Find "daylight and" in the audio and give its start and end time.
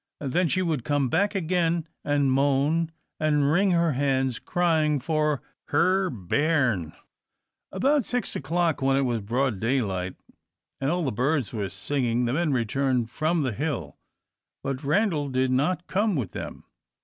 9.59-10.89